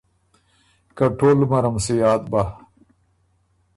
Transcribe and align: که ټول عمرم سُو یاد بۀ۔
که 0.95 1.05
ټول 1.17 1.37
عمرم 1.45 1.75
سُو 1.85 1.93
یاد 2.03 2.21
بۀ۔ 2.31 2.43